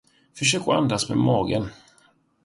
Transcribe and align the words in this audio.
Försök 0.33 0.61
att 0.61 0.67
andas 0.67 1.09
med 1.09 1.17
magen. 1.17 1.67